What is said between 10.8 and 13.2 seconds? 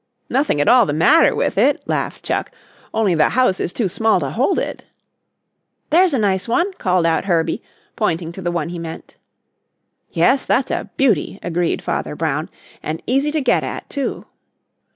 beauty," agreed Father Brown, "and